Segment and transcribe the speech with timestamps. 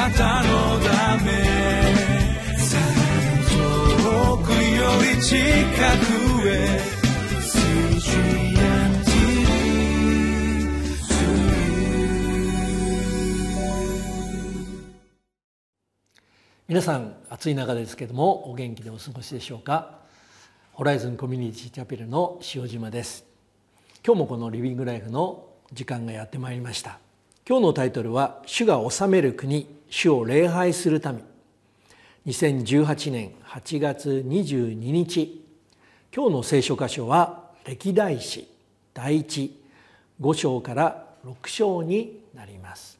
[0.00, 1.30] なたのため
[3.44, 4.56] 遠くよ
[5.14, 6.80] り近くへ
[16.66, 19.98] 皆さん暑い中ですけどもお元気でお過ごしでしょうか？
[20.72, 23.26] ホライズンコミュニティチャペルの塩島です。
[24.02, 25.44] 今日もこのリビングライフの
[25.74, 27.00] 時間がやってまいりました。
[27.46, 29.78] 今日のタイトルは主が治める国。
[29.90, 31.22] 主を礼拝する民。
[32.26, 35.44] 2018年8月22日
[36.14, 38.46] 今日の聖書箇所は歴代史
[38.94, 39.60] 第一
[40.20, 42.98] 5章から6章になります。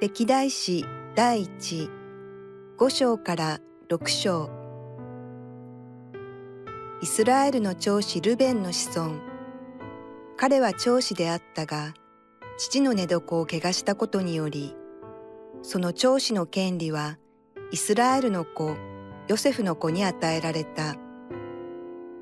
[0.00, 1.88] 歴代史第一
[2.78, 4.59] 五章から六章。
[7.02, 9.14] イスラエルの長子ルベンの子孫。
[10.36, 11.94] 彼は長子であったが
[12.58, 14.74] 父の寝床を怪我したことにより
[15.62, 17.18] その長子の権利は
[17.72, 18.76] イスラエルの子
[19.28, 20.96] ヨセフの子に与えられた。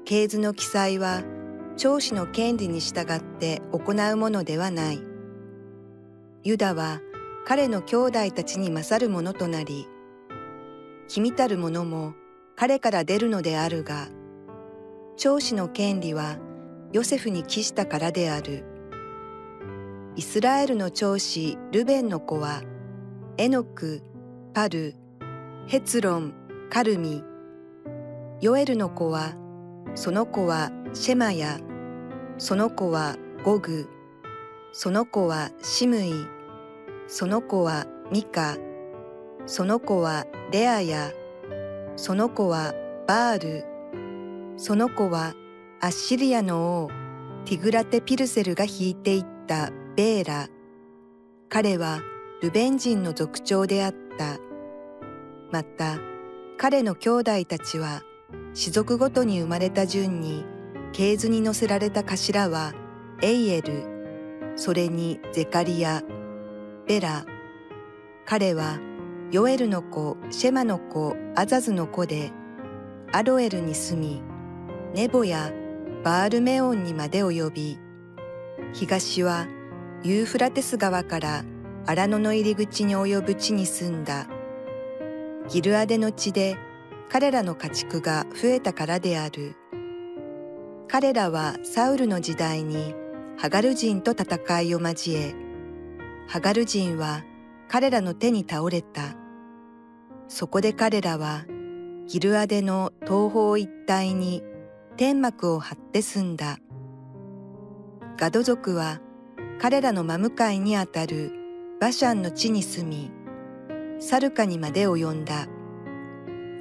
[0.05, 1.23] 系図の記載は
[1.77, 5.01] 長子の権利に従って行うものではない。
[6.45, 7.01] ユダは
[7.47, 9.89] 彼の兄弟たちに勝るものとなり、
[11.09, 12.15] 君たる者も
[12.57, 14.09] 彼から出るのであるが、
[15.19, 16.39] 長子の権利は
[16.93, 18.65] ヨセフに帰したからである。
[20.15, 22.63] イスラエルの長子ルベンの子は、
[23.37, 24.01] エノク、
[24.55, 24.95] パル、
[25.67, 26.35] ヘツロン、
[26.71, 27.25] カルミ。
[28.41, 29.35] ヨエルの子は、
[29.97, 31.59] その子はシェマヤ、
[32.39, 33.89] その子はゴグ、
[34.71, 36.13] その子はシムイ、
[37.09, 38.57] その子はミカ、
[39.47, 41.11] その子はレアヤ、
[41.97, 42.73] その子は
[43.09, 43.78] バール、
[44.59, 45.35] その子は
[45.81, 46.91] アッシリアの王
[47.45, 50.49] ティグラテ・ピルセルが引いていったベーラ。
[51.49, 52.01] 彼は
[52.43, 54.39] ルベン人の族長であった。
[55.53, 55.99] また、
[56.57, 58.03] 彼の兄弟たちは、
[58.53, 60.45] 氏族ごとに生まれた順に、
[60.93, 62.75] 系図に載せられた頭は、
[63.23, 66.03] エイエル、それにゼカリア、
[66.89, 67.25] ベラ。
[68.27, 68.81] 彼は
[69.31, 72.33] ヨエルの子、シェマの子、アザズの子で、
[73.13, 74.28] アロエルに住み、
[74.95, 75.53] ネボや
[76.03, 77.79] バールメオンにまで及び、
[78.73, 79.47] 東は
[80.03, 81.45] ユーフラテス川から
[81.87, 84.27] 荒野の入り口に及ぶ地に住んだ。
[85.49, 86.57] ギルアデの地で
[87.11, 89.57] 彼らの家畜が増えたからである。
[90.89, 92.95] 彼らはサウルの時代に
[93.37, 95.35] ハガル人と戦いを交え、
[96.27, 97.25] ハガル人は
[97.69, 99.17] 彼らの手に倒れた。
[100.29, 101.45] そこで彼らは
[102.07, 104.43] ギルアデの東方一帯に
[104.99, 106.59] 天幕を張って住んだ。
[108.17, 109.01] ガド族は
[109.61, 111.31] 彼らの真向かいにあたる
[111.81, 113.13] バシャンの地に住み、
[114.01, 115.47] サルカにまで及んだ。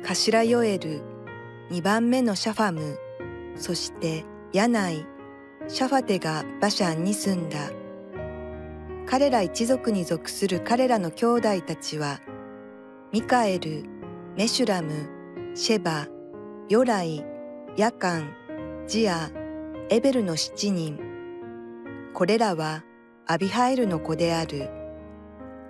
[0.04, 1.02] 頭ヨエル、
[1.72, 3.00] 二番目のシャファム、
[3.56, 5.04] そしてヤナイ、
[5.68, 7.72] シャファテがバシャンに住んだ。
[9.08, 12.20] 彼ら一族に属する彼らの兄弟たちは、
[13.12, 13.84] ミカエル、
[14.36, 15.10] メシュラム、
[15.56, 16.08] シェバ、
[16.70, 17.26] ヨライ、
[17.78, 18.34] ヤカン、
[18.88, 19.30] ジア、
[19.92, 21.00] エベルの七人。
[22.16, 22.84] これらは
[23.28, 24.72] アビハイルの子である。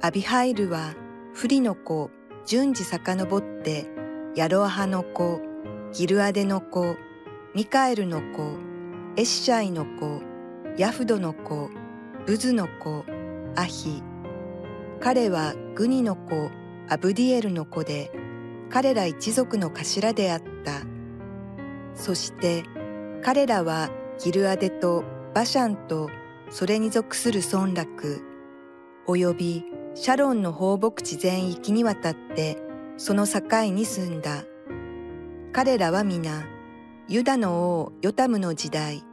[0.01, 0.95] アビハイルは
[1.33, 2.09] フリの子、
[2.45, 3.87] 順次遡って、
[4.37, 5.41] ヤロアハの子、
[5.91, 6.95] ギルアデの子、
[7.53, 8.57] ミカエルの子、
[9.17, 10.21] エッシャイの子、
[10.77, 11.69] ヤフドの子、
[12.25, 13.03] ブズの子、
[13.57, 14.01] アヒ
[15.01, 16.51] 彼はグニの子
[16.87, 18.11] アブディエルの子で
[18.69, 20.96] 彼ら一族の頭であった
[21.97, 22.63] そして
[23.21, 23.89] 彼らは
[24.23, 25.03] ギルアデと
[25.33, 26.09] バシャンと
[26.49, 28.23] それに属する村落
[29.07, 32.57] 及びシャロンの放牧地全域にわたって
[32.95, 33.41] その境
[33.73, 34.45] に住んだ
[35.51, 36.45] 彼らは皆
[37.09, 39.03] ユダの王ヨタムの時代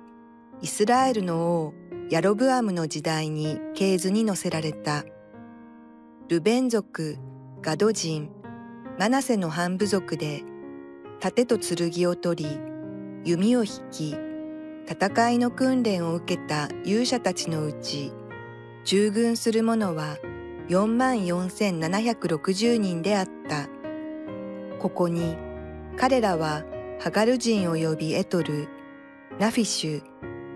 [0.60, 1.74] イスラエルの王
[2.10, 5.04] ヤロブアムの時代に系図に載せられた。
[6.28, 7.16] ルベン族、
[7.62, 8.30] ガド人、
[8.98, 10.44] マナセの半部族で、
[11.20, 12.58] 盾と剣を取り、
[13.24, 14.16] 弓を引き、
[14.86, 18.12] 戦いの訓練を受けた勇者たちのうち、
[18.84, 20.18] 従軍する者は
[20.68, 23.68] 4万4760人であった。
[24.78, 25.38] ここに、
[25.96, 26.64] 彼らは
[27.00, 28.68] ハガル人及びエトル、
[29.38, 30.02] ナフィシュ、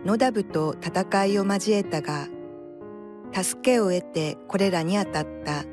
[0.04, 2.28] ノダブと戦いを交えたが、
[3.32, 5.64] 助けを得てこれらに当たった。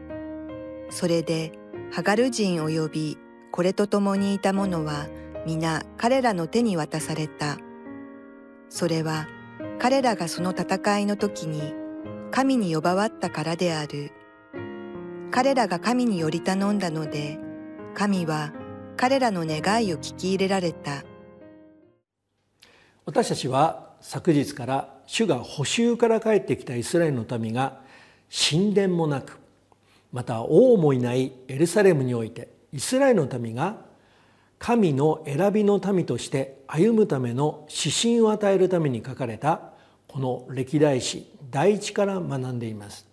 [0.90, 1.52] それで、
[1.92, 3.18] ハガル人及び
[3.52, 5.08] これと共にいた者は
[5.46, 7.58] 皆彼らの手に渡された。
[8.70, 9.28] それは
[9.80, 11.74] 彼らがその戦いの時に
[12.32, 14.12] 神に呼ばわったからである。
[15.32, 17.38] 彼らが神により頼んだので、
[17.94, 18.54] 神は
[18.98, 21.04] 彼らの願いを聞き入れられた。
[23.06, 27.82] 私たちは昨日から主が補修から帰ってきたイスラエルの民が
[28.30, 29.38] 神殿もなく
[30.12, 33.78] また王もいないエルサレムにおいてイスラエルの民が
[34.60, 39.62] 神の選びの民として歩むための指針を与えるために書かれた
[40.08, 43.06] この歴代史第一から学んでいます。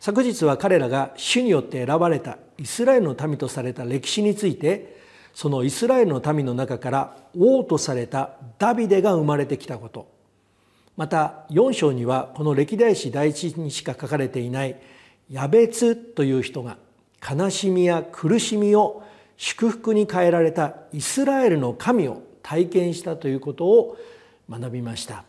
[0.00, 4.98] 昨日は彼らが主によって選ばれたイスラエルの民とされた歴史について
[5.34, 10.08] そのイスラエルの民の中から王とされたダビデが生まれてきたこと。
[10.96, 14.76] また4章にはこの歴代史第一にしか書かれていない
[15.30, 16.76] ヤベツという人が
[17.26, 19.02] 悲しみや苦しみを
[19.42, 23.96] 祝福に変えられたイスラエルの神を体験したということを
[24.50, 25.24] 学びました。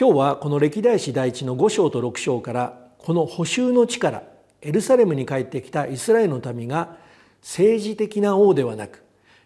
[0.00, 4.22] 今日はこの歴代史第一の5章と6章からこの補修の地から
[4.62, 6.96] エルサレムに帰ってきたイスラエルの民が
[7.42, 9.02] 政治的な王ではなく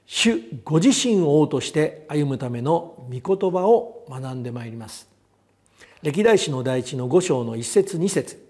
[0.06, 5.09] 主ご自身を王として歩むための御言葉を学んでまいります。
[6.03, 8.41] 歴代史の第一の5章の1節2節。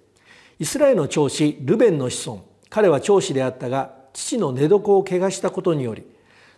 [0.59, 6.05] イスラエルの長子ルベンの子孫彼は長子であったが父の寝床を汚したことにより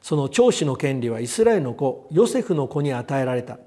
[0.05, 3.59] その長子の権利はイスラエルの子ヨセフの子に与えられた。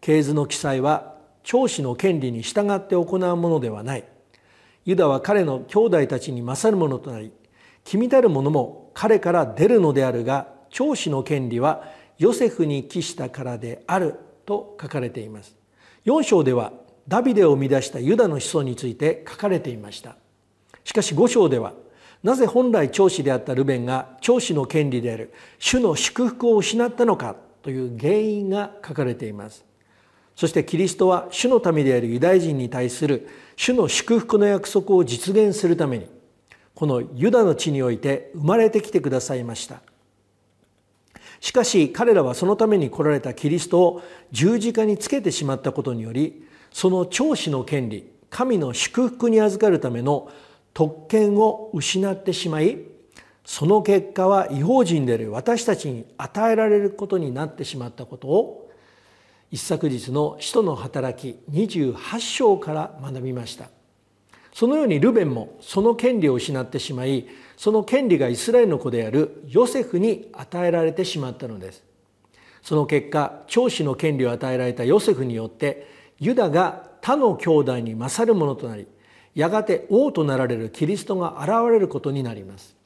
[0.00, 4.04] 系図の記載は長子の権利に従って行うものではない。
[4.86, 7.32] ユダは彼の兄弟たちに勝るものとなり
[7.84, 11.84] 君たる者も彼から出るのであるが長子の権利は
[12.16, 14.14] ヨセフに帰したからである
[14.46, 15.54] と書かれています。
[16.06, 16.72] 4章では
[17.06, 20.16] ダビデを生み出したユダの子孫について書かれていました。
[20.82, 21.74] しかし5章では
[22.22, 29.64] なぜ本来長子であったルベンが長子の権利である主の祝福を失ったのかという原因が書かれています。
[30.36, 36.08] そしてキリストは主の民であるユダヤ人に対する主の祝福の約束を実現するために
[36.74, 39.82] このユダの地において生まれてきてくださいました。
[41.40, 50.30] しかし彼らはそのために来られたキリストを十字架につけてしまったことによりその長子の権利神の祝福に預かるための
[50.74, 52.78] 特権を失ってしまい
[53.44, 58.70] その結果は違法人である私たちに与えられることになってしまったことを
[59.50, 63.68] 一昨日の使徒の働き28章から学びました。
[64.54, 67.26] そのようにルベンもその権利を失ってしまい
[67.56, 71.82] その権利がイスラエルの子であるヨセフに与えられてしまったのです。
[72.62, 75.86] その結果長子の権利を与えられたヨセフによって
[76.18, 78.86] ユダが他の兄弟に勝るものとなり
[79.34, 82.76] やがて王となられるキリストが現れることになります。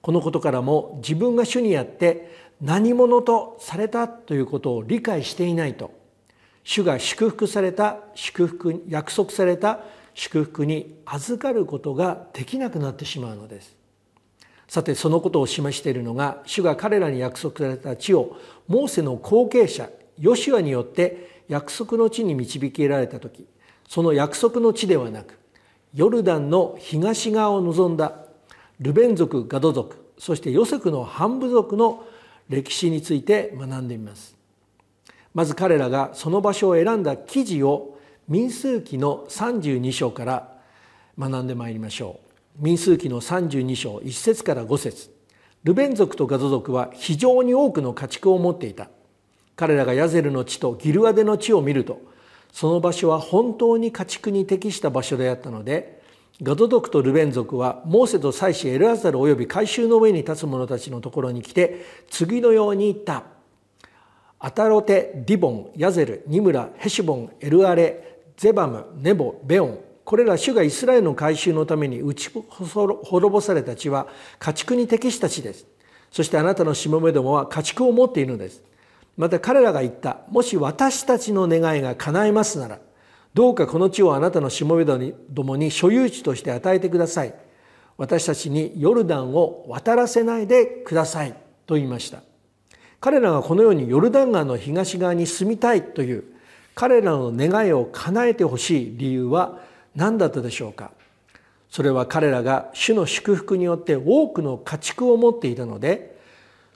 [0.00, 5.92] このことからも自分が主にあって何者とされたということを理解していないと
[6.64, 9.80] 主が祝福された祝福約束された
[10.14, 13.76] 祝福に預かることができなくなってしまうのです。
[14.68, 19.88] さてそのことを示しているのが主が彼らに約束された地をモーセの後継者
[20.18, 23.46] ヨシュアによって約束の地に導きられた時。
[23.88, 25.38] その約束の地ではなく
[25.94, 28.12] ヨルダンの東側を望んだ
[28.80, 32.04] ルベン族ガド族そしてヨセフの半部族の
[32.48, 34.36] 歴史について学んでみます。
[35.34, 40.58] まず彼らがその場所を選んだ記事を民数記の32章から
[41.18, 42.20] 学んでまいりましょ
[42.58, 42.64] う。
[42.64, 45.10] 民数記の32章1節から5節。
[45.64, 48.88] ルベン族とガド族は非常に多くの家畜を持っていた。
[49.54, 52.00] 彼らがヤゼルの地とギルアデの地を見ると
[52.52, 55.98] その場所は本当に家畜に適した場所であったので
[56.42, 63.24] ガド族とルベン族はモーセと祭司エルアザル及び改宗の上に立つ者たちのところに来て次のように言った
[64.38, 74.06] 「アタロテ・ディボン・ヤゼル・ニムラ・ヘシボン・エルアレ・ゼバム・ネボ・ベオン」これら主がイスラエルの改宗のために打ち滅ぼされた地は
[74.38, 75.66] 家畜に適した地です。
[76.10, 78.62] そしてあなたのしもべどもは家畜を持っているのです。
[79.18, 80.20] また彼らが言った。
[80.30, 82.78] もし私たちの願いが叶いますなら、
[83.34, 84.98] どうかこの地をあなたのしもべど
[85.42, 87.34] もに所有地として与えてください。
[87.96, 91.34] 私たちにヨルダンを渡らせないでください。
[91.66, 92.22] と言いました。
[93.00, 96.24] 彼らがこのようにヨルダン川の東側に住みたいという
[96.76, 99.60] 彼らの願いを叶えてほしい理由は
[99.96, 100.92] 何だったでしょうか
[101.70, 106.17] それは彼らが主の祝福によって多くの家畜を持っていたので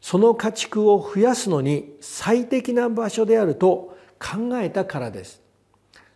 [0.03, 5.41] その家畜を増やすのに最適な場所であると考えたからです。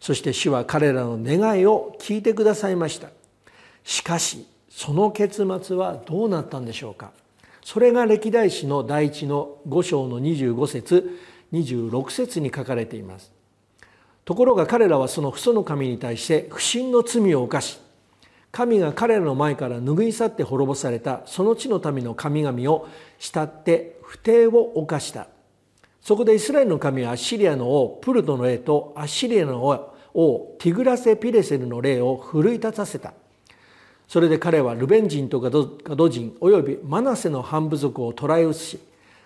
[0.01, 3.09] そして主は彼らの願いを聞いてくださいました。
[3.85, 7.13] しかしその結末はどうなったんでしょうか。
[7.63, 11.19] それが歴代史の第一の5章の25節
[11.53, 13.33] 26節に書かれています。
[14.25, 17.79] ところが彼らはその父祖の神に対して不信の罪を犯し
[18.57, 25.29] 神が彼らの前から拭い去って滅ぼされたその地の民の神々を慕って不貞を犯した。
[26.01, 29.67] そこでイスラエルの神はアッシリアの王プルトの霊とアッシリアの
[30.15, 33.13] 王ティグラセ・ピレセルの霊を奮い立たせた。
[34.09, 38.81] それで彼はルベン人とガド人およびマナセの半部族を捕らえ移し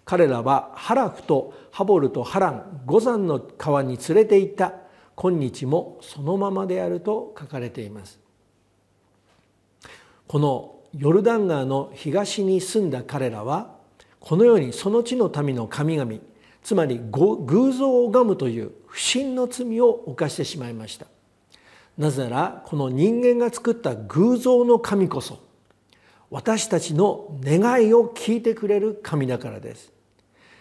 [0.04, 4.72] 彼らはハラフとハボルとハラン五山の川に連れて行った。
[5.14, 8.18] 今日もそのままであると書かれています。
[10.30, 13.75] このヨルダン川の東に住んだ彼らは
[14.20, 16.12] このようにその地の民の神々
[16.62, 21.08] つまり偶像を拝むという不信の罪を犯してしまいました。
[21.99, 25.40] なぜならこの人間が作った偶像の神こそ
[26.30, 29.92] 私たちの願いを聞いてくれる神だからです。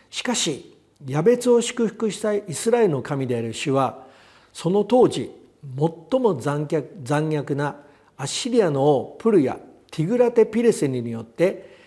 [0.10, 4.08] しかしヤベツを祝福したイスラエルの神である主は
[4.52, 5.30] その当時
[5.62, 7.76] 最も残虐残虐な
[8.20, 9.58] アッシリアの王プルヤ
[9.92, 11.78] ティグラテ・ピレセニによって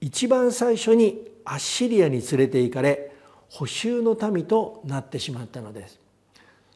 [0.00, 3.12] 一番最初にアッシリアに連れて行かれ
[3.50, 6.00] 補修の民となってしまったのです。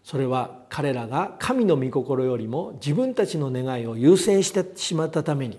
[0.04, 5.58] それは彼らが神の御心よりも自分たちの願いを優先してしまったために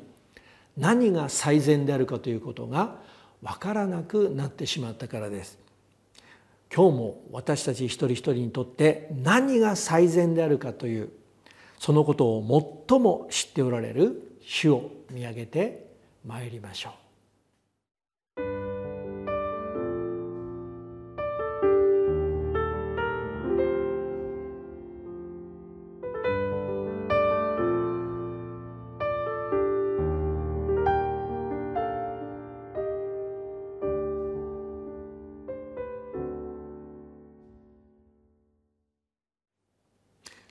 [0.77, 2.97] 何が最善であるかということが
[3.41, 5.57] 分からなくなってしまったからです。
[6.74, 11.09] 今日も私たち一人一人にとって何が最善であるかという
[11.79, 15.88] そのことを最も知っておられる主を見上げて
[16.25, 17.06] まいりましょう。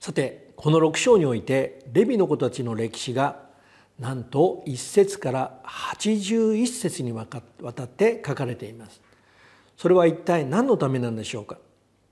[0.07, 3.41] さてこの6章においてレビの子たちの歴史が
[3.99, 9.01] なんと1節から81節にわたって書かれています。
[9.77, 11.59] それは一体何のためなんでしょうか。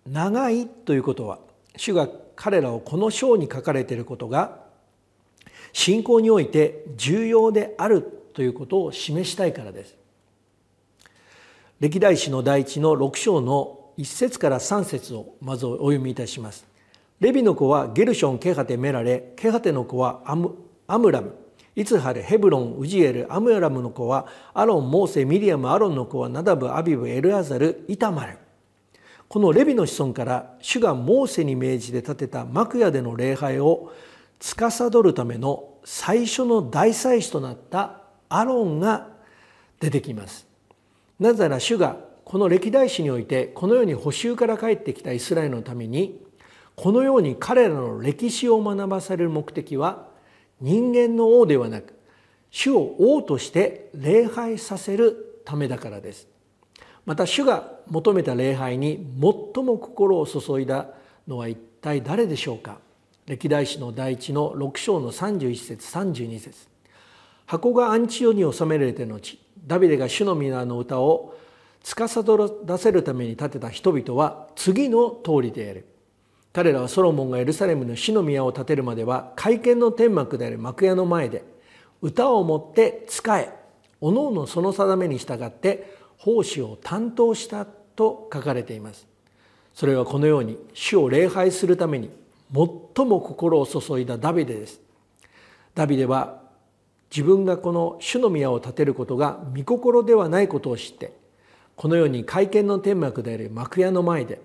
[0.09, 1.39] 長いということは
[1.77, 4.65] 主が彼らをこの章に書かれていることが
[5.73, 9.95] 信仰において重要であるということを示したいからです。
[11.79, 16.74] 歴代史の第一の6章の1節から3節をまずお読みいたします。
[17.21, 20.57] レビの子はゲルション、ケハテ、メラレ、ケハテの子はアム
[20.87, 21.35] アムラム、
[21.77, 28.39] イツハル、ヘブロン、ウジエル、アムラムの子はアロン、モーセ、ミリアム、アロンの子はナダブ、アビブ、エルアザル、イタマル。
[29.29, 33.93] このレビの子孫から主がモーセに命じて建てた幕屋での礼拝を
[34.39, 39.09] 司るための最初の大祭司となったアロンが
[39.81, 40.47] 出てきます。
[41.19, 46.21] なぜなら主がこの歴代史においてこのように補修から帰ってきたイスラエルのために
[46.77, 50.09] このように彼らの歴史を学ばされる目的は
[50.61, 51.95] 人間の王ではなく
[52.51, 56.29] 主を王として礼拝させるためだからです。
[57.05, 60.89] また主が求めた礼拝に最も心を注いだ
[61.29, 62.79] のは一体誰でしょうか。
[63.27, 66.69] 歴代史の第一の6章の31節32節。
[67.47, 71.37] 箱がアンチオに収められて後ダビデが主の皆の歌を
[71.83, 72.25] 司
[72.67, 75.87] らせるために建てた人々は次の通りである。
[76.55, 81.45] 彼らはソロモンがエルサレムの死の宮を建てるまでは会見の天幕である幕屋の前で
[82.01, 83.51] 歌をもって仕え
[84.01, 89.05] おのおのその定めに従って奉仕を担当したと書かれています。
[89.75, 92.09] それはこのように主を礼拝するために
[92.53, 94.81] 最も心を注いだダビデです。
[95.75, 96.41] ダビデは
[97.11, 101.13] 自分がこの主の宮を建てることが御心ではないことを知って
[101.75, 104.41] このように会見の天幕である幕屋の前で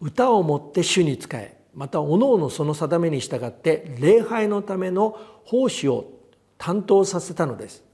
[0.00, 6.10] 歌をもって主に仕えまたおのおのその定めに従って礼拝のための奉仕を
[6.56, 7.84] 担当させたのです。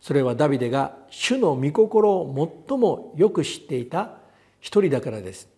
[0.00, 4.18] それはダビデが主の御心を最もよく知っていた
[4.60, 5.48] 一人だからです。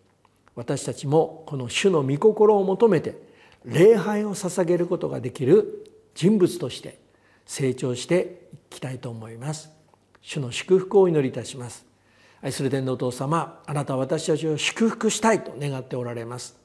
[0.55, 3.19] 私たちもこの主の御心を求めて
[3.65, 6.99] 礼拝を捧げることができる人物として
[7.45, 9.71] 成長していきたいと思います。
[10.21, 11.85] 主の祝福をお祈りいたします。
[12.45, 16.55] 愛する天皇お父様あなたは私たちを祝福したいと願っておられます。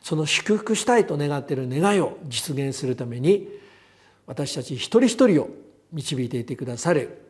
[0.00, 3.48] その祝福したいと願っている願いを実現するために
[4.26, 5.50] 私たち一人一人を
[5.92, 7.28] 導いていてくださる。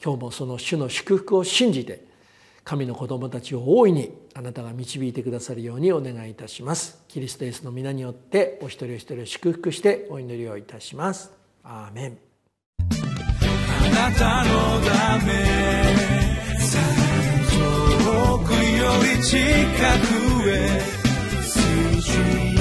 [0.00, 2.06] 今日もその主の祝福を信じて
[2.62, 7.02] 神の子供たちを大いにあなたが導いてくださるようにお願いいたします。
[7.08, 11.32] キリストイエスの皆によってお一人お一人を祝福してお祈りをいたします。
[11.64, 12.18] アーメン。
[12.78, 14.80] あなたの
[15.18, 16.11] ため。
[19.04, 20.80] り近くへ。
[21.42, 22.51] 水中